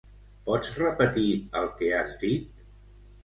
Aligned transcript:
Pots 0.45 0.69
repetir 0.83 1.27
el 1.61 1.69
que 1.81 1.91
has 1.99 2.17
dit? 2.23 2.65